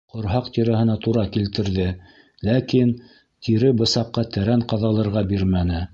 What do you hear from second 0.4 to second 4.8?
тирәһенә тура килтерҙе, ләкин тире бысаҡҡа тәрән